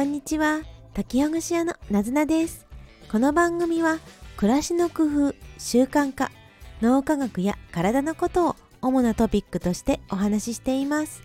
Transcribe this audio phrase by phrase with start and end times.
[0.00, 0.62] こんにちは。
[0.94, 2.64] 解きほぐし屋のなずなです。
[3.10, 3.98] この番組は
[4.38, 6.30] 暮らしの工夫習慣化
[6.80, 11.22] 脳科学や体のことを主なトピックとしてお話ししています。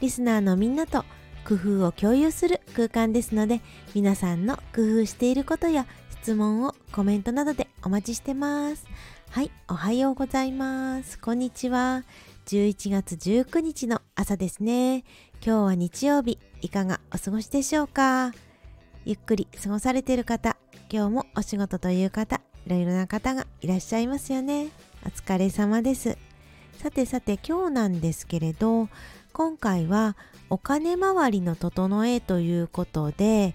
[0.00, 1.04] リスナーのみんなと
[1.46, 3.60] 工夫を共有する空間ですので
[3.94, 8.88] 皆さんの工夫していることや質問をコメントなどでお待ちしてます。
[9.30, 11.20] はいおはようございます。
[11.20, 12.02] こんにちは。
[12.46, 15.04] 11月19日の朝ですね。
[15.44, 16.40] 今日は日曜日。
[16.62, 18.32] いかがお過ごしでしょうか？
[19.04, 20.56] ゆっくり過ごされている方
[20.90, 24.68] 今日もお仕事という方いろいろな方がいらっしゃいますよね。
[25.04, 26.18] お疲れ様です。
[26.78, 28.88] さてさて今日なんですけれど
[29.32, 30.16] 今回は
[30.50, 33.54] お金回りの整えということで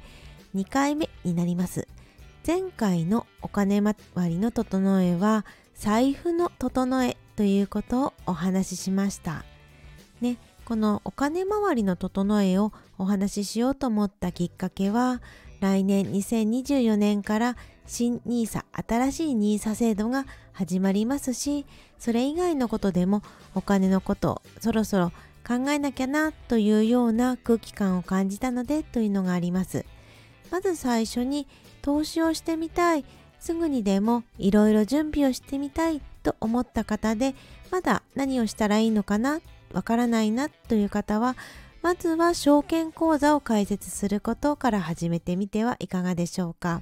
[0.55, 1.87] 2回目になります。
[2.45, 3.95] 前回のお金回
[4.29, 9.43] りの整えは財布の整えということをお話ししました。
[10.21, 10.37] ね。
[10.71, 15.21] このお金回りの整えをお話ししようと思ったきっかけは
[15.59, 21.65] 来年2024年から新 NISA 新しい NISA 制度が始まりますし
[21.99, 23.21] それ以外のことでも
[23.53, 25.11] お金のことをそろそろ
[25.45, 29.85] 考えなきゃなというような空気感を感じたのでというのがあります。
[30.51, 31.47] まず最初に
[31.81, 33.03] 投資をしてみたい。
[33.41, 37.33] すぐにでもいろいろ準備をしてみたいと思った方で
[37.71, 39.41] まだ何をしたらいいのかな
[39.73, 41.35] わからないなという方は
[41.81, 46.81] まずは証券口座を開設することから始めてみてはいかがでしょうか。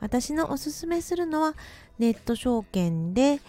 [0.00, 1.54] 私のおすすめするのは
[1.98, 3.40] ネット証券で、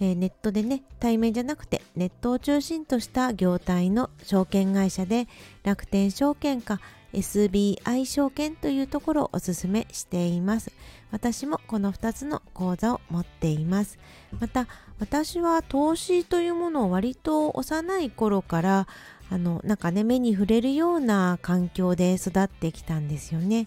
[0.00, 5.28] えー、ネットでね対面じゃなくてネットを中心とした業態の証券会社で
[5.62, 6.80] 楽天証券か
[7.12, 10.72] SBI 証券というところをおすすめしています。
[11.10, 13.98] 私もこの2つの口座を持っています。
[14.38, 14.66] また
[14.98, 18.86] 私は投資というものを割と幼い頃から
[19.30, 23.66] あのなんかね目に触れるような環境で育ってきたんですよね。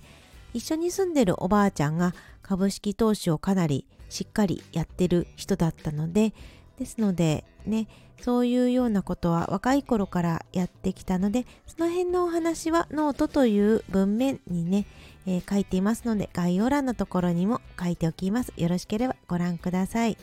[0.54, 6.34] 一緒に住んでるおばあちゃんが株式投資をかなりしっかりやってる人だったので
[6.80, 7.88] ですのでね
[8.22, 14.86] そういうようなことは若い頃からやってきたのでその辺のお話はノートという文面にね、
[15.26, 18.54] えー、書いていますので概要欄のところにも書いておきます。
[18.56, 20.18] よろしければご覧ください。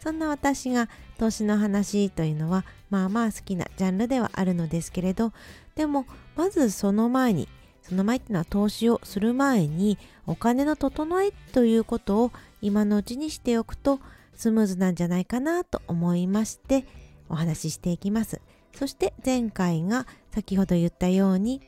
[0.00, 5.32] そんな私が投資の話というのはまあまあ好きなジャンルではあるのですけれど
[5.76, 7.48] でもまずその前に
[7.82, 14.00] その前っていうのは投資をする前にお金の整えということを今のうちにしておくと
[14.34, 16.84] スムーズなんじゃないかなと思いまして
[17.28, 18.40] お話ししていきます。
[18.74, 21.60] そして前回が先ほど言ったように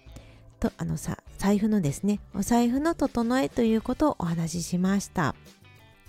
[0.58, 5.34] とあのさ財布のですねお財布の整えということをお話ししました。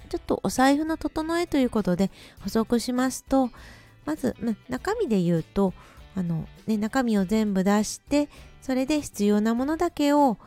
[0.09, 2.11] ちょっとお財布の整えということで
[2.41, 3.49] 補足しますと
[4.05, 5.73] まず、ま、中身で言うと
[6.16, 8.29] あの、ね、中身を全部出して
[8.61, 10.37] それで必要なものだけを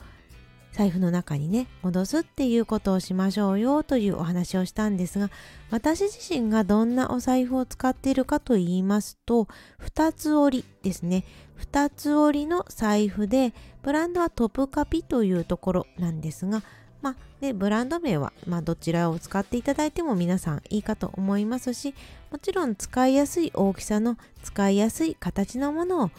[0.79, 5.29] 財布の中にね戻すっていうことをしましょうよというお話をしたんですが
[5.73, 9.49] 私自身がどんなお財布を使っているかと言いますと
[9.85, 11.25] 2つ折りですね。
[11.59, 13.53] 2つ折りの財布で
[13.83, 16.63] ブランドはトップカピというところなんですが
[17.03, 21.95] まあね、ブランド名は、まあ、どちらを使っていただいても皆さんいいかと思いますし
[22.31, 26.11] もちろん使いやすい大きさの使いやすい形のものを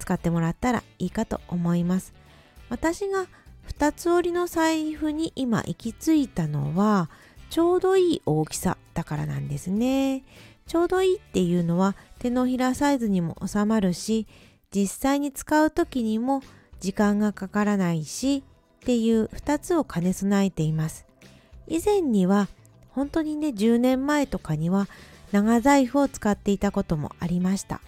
[0.00, 2.12] 使ってもらったらいいかと思います。
[2.68, 3.26] 私が
[3.78, 7.08] 2つ折りの財布に今行き着いたのは
[7.48, 10.24] ちょうどいい大きさだからなんですね。
[10.66, 14.26] ちょうどいいっていうのは手のひらサイズにも収まるし
[14.74, 16.42] 実際に使う時にも
[16.80, 18.42] 時間がかからないし
[18.80, 21.06] っていう2つを兼ね備えています。
[21.68, 22.48] 以前には
[22.90, 24.88] 本当にね10年前とかには
[25.30, 27.80] 長財布を使っていたこともありました。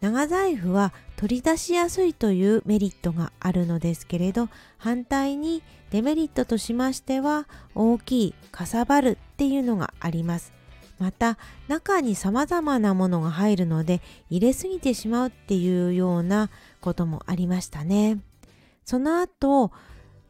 [0.00, 10.52] 長財布は取り出しやすいというメリットがあるのですけれど反対にデメリットとしましては大きいかさばるっていうのがあります。
[10.98, 11.38] また
[11.68, 14.00] 中に様々なものが入るので
[14.30, 16.50] 入れすぎてしまうっていうような
[16.80, 18.18] こともありましたね。
[18.84, 19.70] その後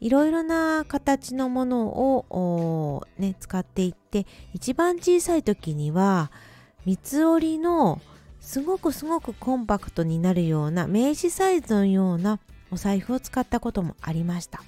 [0.00, 6.30] いろいろな形のものを、ね、使っていって一番小さい時には
[6.84, 8.00] 三つ折りの
[8.48, 12.40] すごくすごくコンパクトになるような名刺サイズのような
[12.70, 14.62] お財布を使ったこともありました。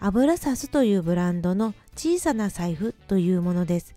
[0.00, 3.94] 油サスというブランドの小さな財布というものです。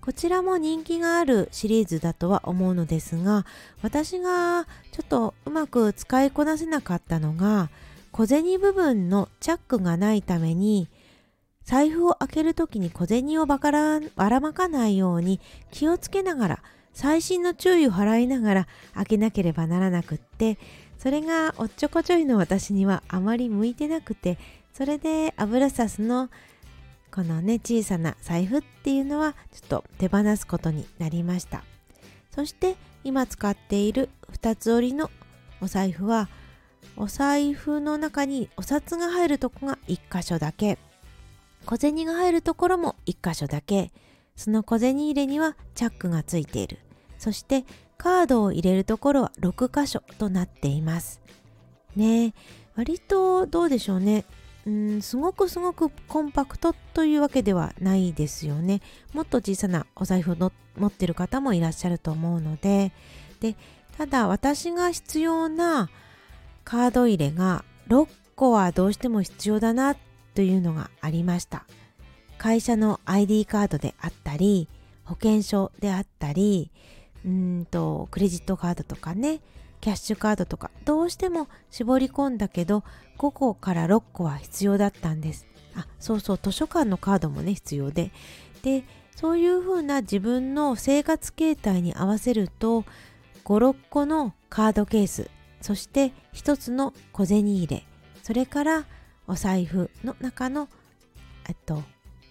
[0.00, 3.46] こちらも人気があるシリーズだとは思うのですが
[3.82, 7.70] 私がちょっとうまく使いこなせなかったのが
[8.10, 10.88] 小銭部分のチャックがないために
[11.64, 15.40] 財布を開ける時に小銭をばらばらまかないように
[15.72, 16.62] 気をつけながら
[16.96, 20.58] 細心の注意を払いながら開けなければならなくって
[20.98, 24.38] それがおっちょこちょいの私にはあまり向いてなくて
[24.72, 26.30] それでアブラサスの
[27.12, 31.64] このね小さな財布っていうのはちょっと手放すことになりました。
[32.34, 35.10] そして今使っている2つ折りの
[35.60, 36.28] お財布は
[36.96, 40.78] お財布の中にお札が入るとこが1箇所だけ。
[41.66, 43.92] 小銭が入るところも1箇所だけ。
[44.34, 46.78] その小銭入れにはチャックがついている。
[47.18, 47.64] そして
[47.98, 51.20] カードを入れるところは6箇所となっています。
[51.94, 52.34] ね
[52.74, 54.24] 割とどうでしょうね。
[54.66, 58.80] うんすごくすごくコンパクトというわけではないですよね。
[59.12, 62.92] もっと小さなお財布を持ってる方もいらっしゃると思うので。
[63.40, 63.54] で
[63.96, 65.88] ただ私が必要な
[66.64, 69.96] カード入れが6個はどうしても必要だな
[70.34, 71.64] というのがありました。
[72.36, 74.68] 会社の ID カードであったり
[75.04, 76.70] 保険証であったり
[77.26, 79.40] うんとクレジットカードとかね
[79.80, 82.84] キャッシュカードとかどうしても絞り込んだけど
[83.18, 85.46] 5個から6個は必要だったんです。
[85.74, 88.10] あそうそう図書館のカードもね必要で。
[88.62, 88.84] で
[89.14, 92.84] そういうふうな自分の生活形態に合わせると
[93.44, 95.30] 56個のカードケース
[95.62, 97.84] そして1つの小銭入れ
[98.22, 98.84] それから
[99.26, 100.68] お財布の中の
[101.48, 101.82] えっと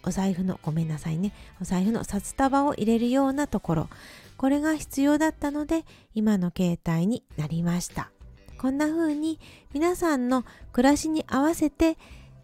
[0.03, 3.89] お財布のごめんなさいねお財布の札束を入れるようなところ。
[4.37, 8.11] これが必要だったので今の携帯になりました。
[8.57, 9.39] こんな風に
[9.73, 11.95] 皆さんの暮らしに合わせて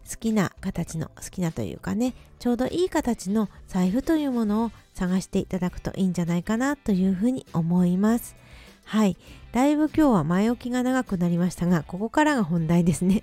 [0.08, 8.36] 好きな形の好きなというかねちょうどいい形の財布というものを探していただくといいんじゃないかなというふうに思います。
[8.84, 9.16] はい。
[9.52, 13.22] だいぶ今日は前置きが長くなりましたがここからが本題ですね。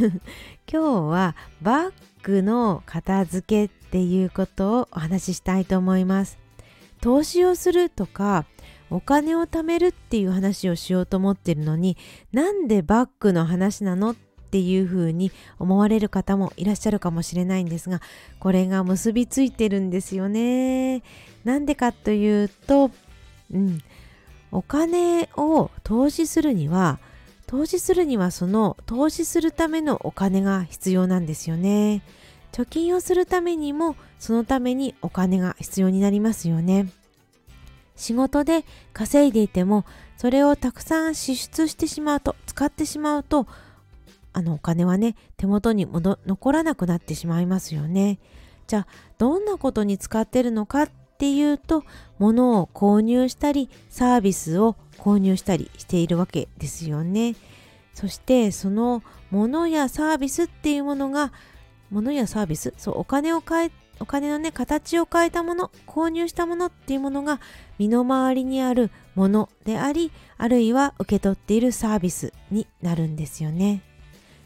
[0.70, 1.92] 今日はバッ
[2.22, 6.45] グの片付けっていうことをお話ししたいと思います。
[7.06, 8.46] 投資をするとか
[8.90, 11.96] お金を貯めるっていう話をしようと思ってるのに
[12.32, 15.30] なんでバッグの話なのっていうふうに
[15.60, 18.00] 思われる方もいらっしゃるかもしれないんですが
[18.40, 21.04] これが結びついてるんですよね。
[21.44, 22.90] なんでかというと、
[23.52, 23.80] うん、
[24.50, 26.98] お金を投資するには
[27.46, 32.02] 投資するにはその投資するためのお金が必要なんですよね。
[32.56, 36.88] 貯金をするためにもそのためにお金が必要になりますよね。
[37.96, 38.64] 仕事で
[38.94, 39.84] 稼いでいても
[40.16, 43.46] それをたくさん支出してしまうと使ってしまうと
[44.32, 48.18] あのお金はね手元に残らなくなってしまいますよね。
[48.66, 48.86] じゃあ
[49.18, 51.84] どんなことに使ってるのかっていうと
[52.18, 57.36] 物を購入したりサービスを購入したりしているわけですよね。
[57.92, 61.34] そしてその物やサービスっていうものが
[61.90, 67.40] 物やサービスそうお金を変えお金のね形を変えたもの購入したものっていうものが
[67.78, 73.82] 身の回りにあるものでありあるいは受け取っているサービスになるんですよね。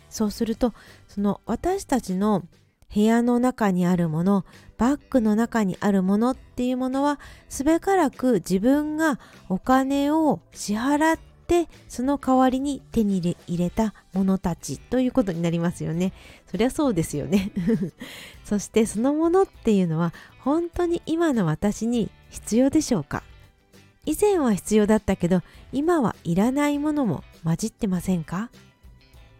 [0.08, 0.72] そうすると
[1.08, 2.44] その私たちの
[2.92, 4.44] 部屋の中にあるもの
[4.76, 16.12] バッグの中にあるものっていうものはすべからく自分がお金を支払っってその代わりに手に入れたものたちということになりますよね。
[16.48, 17.50] そりゃそうですよね。
[18.46, 23.24] そしてそのものっていうのは本当に今の私に必要でしょうか？
[24.06, 25.42] 以前は必要だったけど
[25.72, 28.48] 今はいらないものも混じってませんか？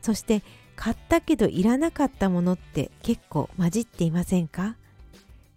[0.02, 0.42] そして
[0.74, 4.74] 買ったけどいらなかったものって結構混じっていませんか？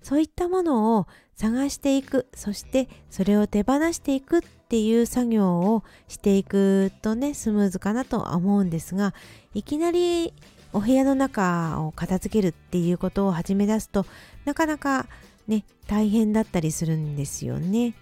[0.03, 9.13] そういったものを探していくそしてそれを手放していくっていう作業をしていくとねスムーズかなとは思うんですが
[9.53, 10.33] いきなり
[10.73, 14.05] お部屋の中を片付けるっていうことを始め出すと
[14.45, 15.07] なかなか
[15.47, 17.93] ね大変だったりするんですよね。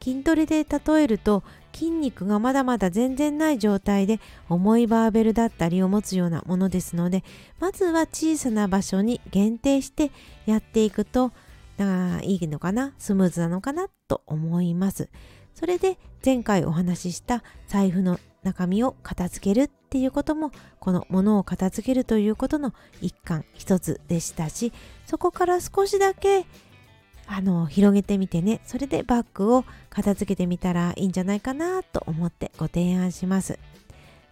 [0.00, 1.42] 筋トレで例えると
[1.78, 4.18] 筋肉がまだまだ全然ない状態で
[4.48, 7.22] 重いバーベルだったりを持つようなものですので
[7.60, 10.10] まずは小さな場所に限定して
[10.44, 11.30] やっていくと
[11.78, 12.94] あいいのかな？
[12.98, 13.86] スムーズなのかな？
[14.08, 15.08] と思います。
[15.54, 24.72] それで前回お話しした財布の中身を片付けるっていうこともこのものを片付けるということの一環一つでしたし
[25.06, 26.46] そこから少しだけ
[27.30, 28.60] あの広げてみてね。
[28.64, 33.58] それでバッグを片付けてみたらいいんじゃないかなと思ってご提案します。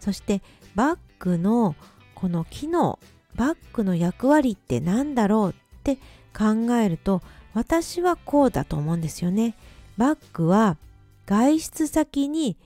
[0.01, 0.43] そして
[0.75, 1.77] バッグの
[2.15, 2.99] この機能
[3.37, 5.97] バッグの役割って何だろうって
[6.37, 7.23] 考えると
[7.53, 9.55] 私はこうだと思うんですよね。
[9.99, 10.79] バッグは
[11.27, 12.57] 外出先に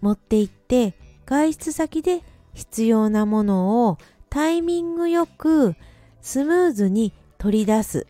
[0.00, 5.74] 持って行って外出先で必要なものをタイミングよく
[6.20, 8.06] スムーズに取り出す。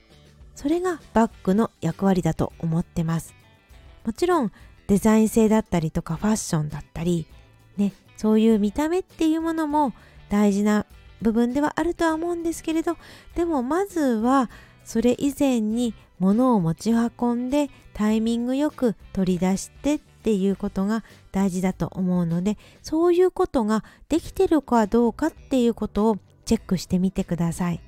[0.59, 3.33] それがバッグの役割だと思ってます。
[4.05, 4.51] もちろん
[4.89, 7.29] デザイン性だったりとかファッションだったり
[7.77, 9.93] ねそういう見た目っていうものも
[10.31, 10.85] 大事な
[11.23, 12.97] 部分ではあるとは思うんですけれど
[13.37, 14.51] でもまずは
[14.85, 27.81] それ以前に物を持ち運んでタイミングよく取り出してっていうことが大事だと思うのでそういうことができてるかどうかっていうことをチェックしてみてください。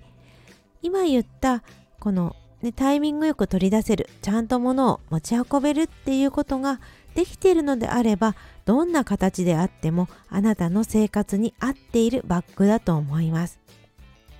[0.82, 1.62] 今言った
[2.00, 6.80] この、ね、タイミングよく取り出せるちゃんと物を持ち運べるっていうことが
[7.14, 8.36] できているのであれば
[8.66, 13.58] どんな形であってもあなたの生活に合っているバッグだと思います。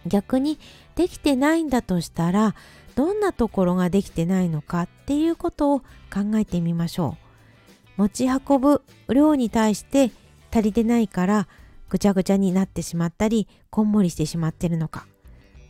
[0.07, 0.59] 逆に
[0.97, 2.55] できてないんだとしたら
[2.95, 7.17] どんなところができてないのかっていうことを考えてみましょ
[7.97, 8.03] う。
[8.03, 10.11] 持ち運ぶ量に対して
[10.51, 11.49] 足りてないから
[11.89, 15.07] ぐちゃぐちゃになってしまったりこんもりしてしまってるのか。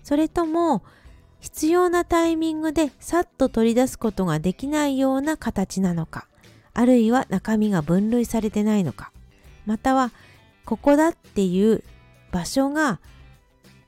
[0.02, 0.82] それとも
[1.40, 6.26] 必要なタイミングでさっと取り出すことができないような形なのか
[6.74, 9.12] あるいは中身が分類されてないのか
[9.66, 10.12] または
[10.64, 11.82] ここだっていう
[12.30, 13.00] 場所が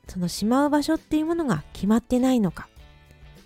[0.08, 2.68] そのしまう場所っていうものが決まってないのか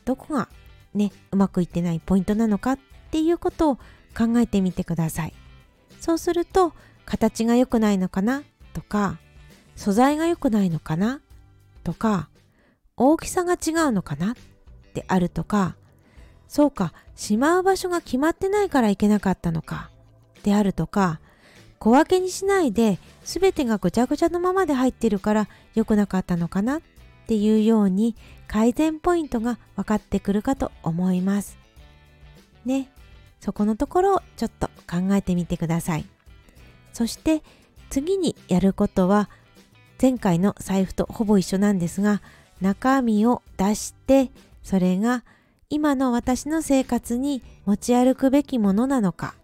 [0.04, 0.48] どこが
[0.94, 2.78] ねうまくいってないポイントなのかっ
[3.10, 3.76] ていうことを
[4.16, 5.34] 考えてみてください。
[6.00, 6.72] そうすると
[7.04, 9.18] 形が良くないのかなとか
[9.74, 11.20] 素材が良くないのかな
[11.84, 12.28] とか
[12.96, 14.34] 大きさが違うのかな？
[14.94, 15.76] であるとか
[16.48, 19.90] そうかしまう場所が決まってないからいけなかったのか
[20.42, 21.20] であるとか
[21.78, 26.78] 小分けにしないで全てがぐちゃぐちゃのままで入ってるから良くなかったのかな？
[26.78, 26.80] っ
[27.26, 31.58] ていうように改善ポイントが分かってくるかと思います。
[32.64, 32.88] ね、
[33.40, 36.06] そこのところをちょっと考えてみてください。
[36.92, 37.42] そして
[37.90, 39.28] 次にやることは
[40.00, 42.22] 前回の財布とほぼ一緒なんですが
[42.60, 44.30] 中身を出して
[44.62, 45.24] それが
[45.68, 49.34] 今の私の生活に持ち歩くべきものなのか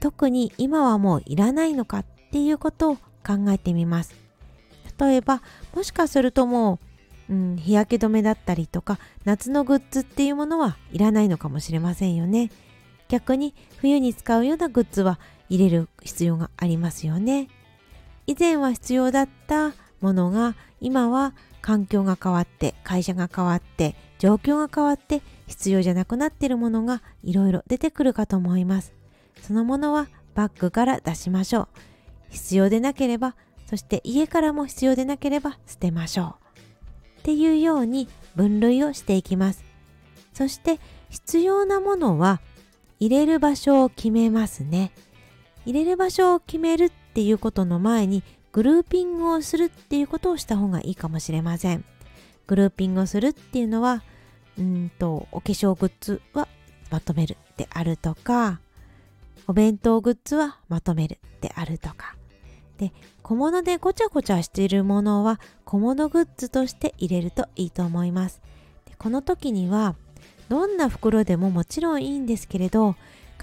[0.00, 4.14] 特に今はもういらないのかっていうことを考えてみます。
[4.98, 5.42] 例えば
[5.74, 6.78] もしかするとも
[7.28, 12.50] う、うん、日焼け止めだったりとか夏のグッズっていうものはいらないのかもしれませんよね。
[13.08, 15.18] 逆に冬に使うようなグッズは
[15.48, 17.48] 入れる必要がありますよね。
[18.26, 28.92] 以前は必要だったものが今は環境が変わって会社が変わって状況が変わって必要じゃなくなっているものがいろいろ出てくるかと思います
[29.40, 31.68] そのものはバッグから出しましょう。
[32.30, 36.36] 必要でなければ、そして家からも必要でなければ捨てましょ
[37.16, 37.20] う。
[37.20, 39.64] っていうように分類をしていきます。
[40.34, 42.40] そして必要なものは
[42.98, 44.92] 入れる場所を決めますね。
[45.64, 48.22] 入れる場所を決めるっていうことの前に
[48.54, 51.84] グルーピングをするっていうことをした方がいいかもしれません。
[52.46, 54.04] グルーピングをするっていうのは、
[54.56, 56.46] うんと、お化粧グッズは
[56.88, 58.60] まとめるであるとか、
[59.48, 62.14] お弁当グッズはまとめるであるとか。
[62.78, 62.92] で、
[63.24, 68.40] 小物でごちゃごちゃしているものは小物グッズとして入れるといいと思います。
[68.86, 69.96] でこの時には
[70.48, 72.94] どんな袋でももちろんいいんですけれど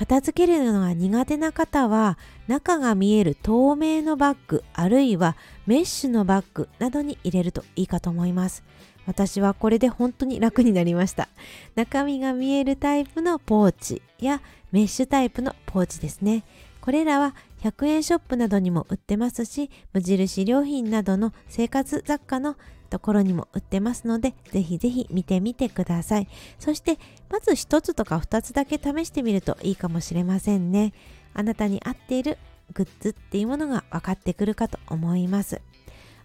[0.02, 2.18] 片付けるのが苦手な方は
[2.48, 8.64] 中が見える透明のバッグあるいはメッシュのバッグなどに入れるといいかと思います。
[9.06, 11.30] 私はこれで本当に楽になりました。
[11.76, 14.42] 中身が見えるタイプのポーチや
[14.72, 16.46] メッシュタイプのポーチですね。
[16.82, 22.56] これらは100円ショップなどにも売ってますし、無印良品などの生活雑貨の
[22.92, 26.28] ところにも売ってますので、ぜひぜひ見てみてください。
[26.60, 30.94] そして、まず1つとか2つだけ試してみるといいかもしれませんね。
[31.34, 32.38] あなたに合っている
[32.74, 35.62] グッズっていうものが分かってくるかと思います。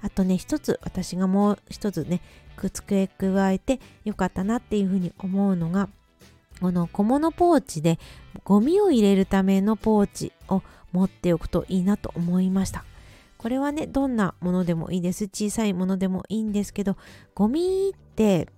[0.02, 2.20] あとね、一つ私がもう一つね、
[2.56, 5.88] くっつけ加えてよかったなっていうふうに思うのが、
[6.60, 8.00] この小物ポーチで
[8.42, 12.84] ゴミを入れるためのポーチを持っておくといいなと思いました。
[13.38, 15.24] これはね、どんなものでもいいです。
[15.24, 16.96] 小さいものでもいいんですけど、
[17.34, 18.48] ゴミって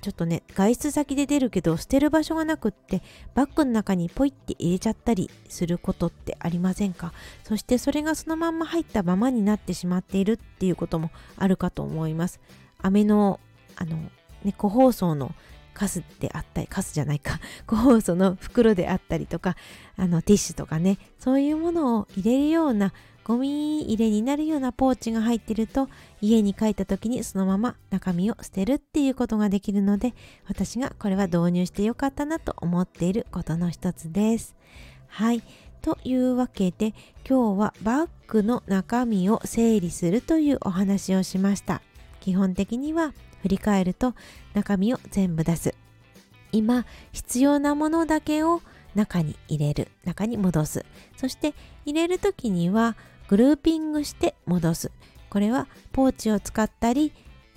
[0.00, 3.02] ちょっとね、外出先で出るけど捨てる場所がなくって
[3.34, 7.12] バッグの中にポイって入れちゃったりすることってありませんか？
[7.42, 12.40] そしてそれがそのまんま入ったままになってしまっているっていうこともあるかと思います。
[12.80, 13.40] 飴の、
[13.74, 13.96] あの、
[14.44, 15.34] ね、個包装の
[15.74, 19.56] カスであったり、カスじゃないか、 個包装の袋であったりとか、
[19.96, 22.92] あのティッシュとかね、そういうものを入れるような
[23.28, 25.88] ゴミ入れになるようなポーチが入ってると
[26.22, 30.14] 家に帰った時にそのまま中身を捨てるっていうことができるので
[30.48, 34.56] 私がこれは導入してよかったなと思っていることの一つです。
[35.08, 35.42] はい。
[35.82, 36.94] というわけで
[37.28, 41.82] 今日はバッグの中身を整理するというお話をしました。
[42.20, 44.14] 基本的には振り返ると
[44.54, 45.74] 中身を全部出す
[46.52, 48.62] 今必要なものだけを
[48.94, 50.84] 中に入れる中に戻す
[51.16, 51.54] そして
[51.84, 52.96] 入れる時には
[53.28, 54.90] グルーピングして戻す。
[55.30, 57.12] これはポーチを使ったり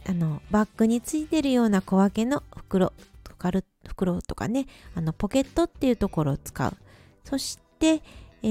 [0.07, 2.91] あのバッグについてるような小分けの袋
[3.23, 3.51] とか
[3.87, 6.73] 袋とかねあのポケットっていうところを使う。
[7.23, 8.01] そして
[8.43, 8.47] え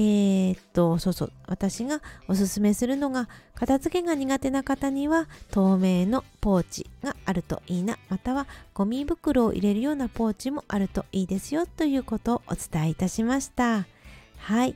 [0.53, 13.85] ー、っとそうそう私がおすすめするのが片付けが苦手な方には透明のポーチがあるといいなまたはゴミ袋を入れるようなポーチもあるといいですよということをお伝えいたしました。
[14.37, 14.75] はい。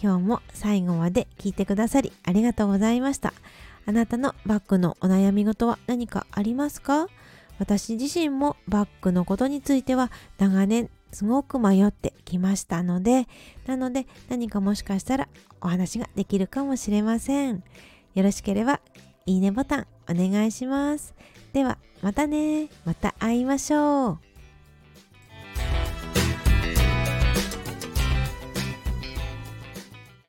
[0.00, 3.32] 今日も最後まで聞いてくださりありがとうございました
[3.86, 7.08] あなたのバッグのお悩み事は何かありますか？
[7.58, 13.26] 私自身もバッグのことについては長年すごく迷ってきましたので、
[13.64, 15.28] なので何かもしかしたら
[15.62, 17.62] お話ができるかもしれません。
[18.14, 18.80] よろしければ
[19.24, 21.14] いいねボタンお願いします。
[21.54, 22.68] ではまたね。
[22.84, 24.25] また会いましょう。